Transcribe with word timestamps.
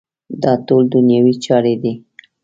دا 0.43 0.53
ټول 0.67 0.83
دنیوي 0.93 1.33
چارې 1.45 1.73
دي. 1.81 1.93